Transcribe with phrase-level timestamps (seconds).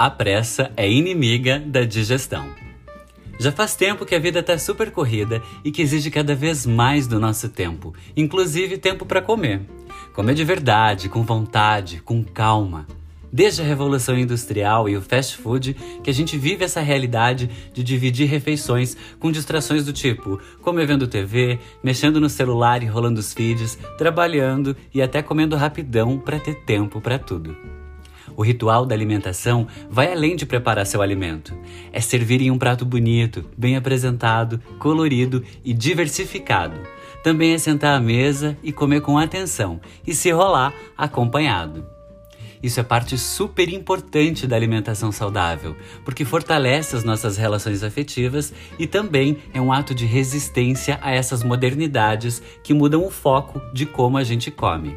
[0.00, 2.48] A pressa é inimiga da digestão.
[3.38, 7.06] Já faz tempo que a vida está super corrida e que exige cada vez mais
[7.06, 9.60] do nosso tempo, inclusive tempo para comer.
[10.14, 12.86] Comer de verdade, com vontade, com calma.
[13.30, 17.84] Desde a Revolução Industrial e o fast food, que a gente vive essa realidade de
[17.84, 23.34] dividir refeições com distrações do tipo comer vendo TV, mexendo no celular e rolando os
[23.34, 27.54] feeds, trabalhando e até comendo rapidão para ter tempo para tudo.
[28.36, 31.56] O ritual da alimentação vai além de preparar seu alimento.
[31.92, 36.80] É servir em um prato bonito, bem apresentado, colorido e diversificado.
[37.22, 41.84] Também é sentar à mesa e comer com atenção e se rolar acompanhado.
[42.62, 45.74] Isso é parte super importante da alimentação saudável,
[46.04, 51.42] porque fortalece as nossas relações afetivas e também é um ato de resistência a essas
[51.42, 54.94] modernidades que mudam o foco de como a gente come.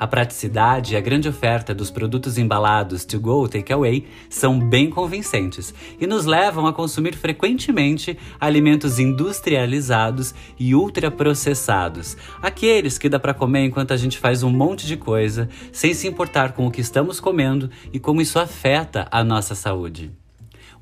[0.00, 5.74] A praticidade e a grande oferta dos produtos embalados to go takeaway são bem convincentes
[6.00, 13.66] e nos levam a consumir frequentemente alimentos industrializados e ultraprocessados, aqueles que dá para comer
[13.66, 17.20] enquanto a gente faz um monte de coisa, sem se importar com o que estamos
[17.20, 20.10] comendo e como isso afeta a nossa saúde.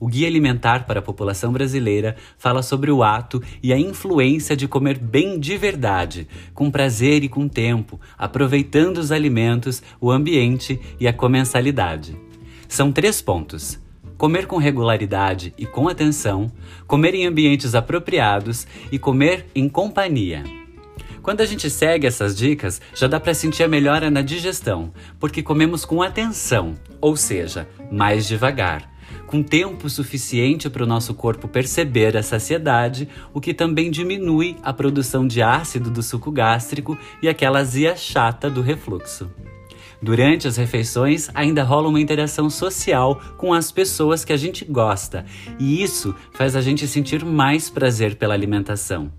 [0.00, 4.68] O Guia Alimentar para a População Brasileira fala sobre o ato e a influência de
[4.68, 11.08] comer bem de verdade, com prazer e com tempo, aproveitando os alimentos, o ambiente e
[11.08, 12.16] a comensalidade.
[12.68, 13.80] São três pontos
[14.16, 16.50] comer com regularidade e com atenção,
[16.88, 20.42] comer em ambientes apropriados e comer em companhia.
[21.22, 25.40] Quando a gente segue essas dicas, já dá para sentir a melhora na digestão, porque
[25.40, 28.97] comemos com atenção, ou seja, mais devagar
[29.28, 34.72] com tempo suficiente para o nosso corpo perceber a saciedade, o que também diminui a
[34.72, 39.30] produção de ácido do suco gástrico e aquela azia chata do refluxo.
[40.00, 45.26] Durante as refeições, ainda rola uma interação social com as pessoas que a gente gosta,
[45.58, 49.12] e isso faz a gente sentir mais prazer pela alimentação.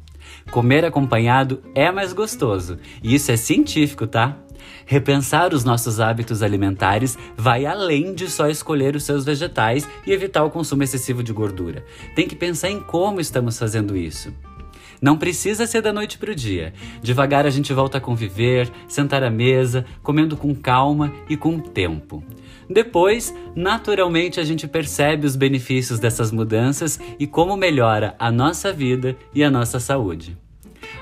[0.49, 4.39] Comer acompanhado é mais gostoso, e isso é científico, tá?
[4.85, 10.43] Repensar os nossos hábitos alimentares vai além de só escolher os seus vegetais e evitar
[10.43, 11.83] o consumo excessivo de gordura.
[12.15, 14.33] Tem que pensar em como estamos fazendo isso.
[15.01, 16.73] Não precisa ser da noite para o dia.
[17.01, 22.21] Devagar a gente volta a conviver, sentar à mesa, comendo com calma e com tempo.
[22.69, 29.15] Depois, naturalmente, a gente percebe os benefícios dessas mudanças e como melhora a nossa vida
[29.33, 30.37] e a nossa saúde.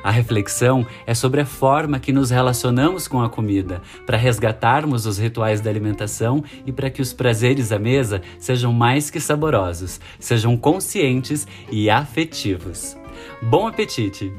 [0.04, 5.18] A reflexão é sobre a forma que nos relacionamos com a comida, para resgatarmos os
[5.18, 10.58] rituais da alimentação e para que os prazeres à mesa sejam mais que saborosos, sejam
[10.58, 12.98] conscientes e afetivos.
[13.42, 14.32] Bom apetite!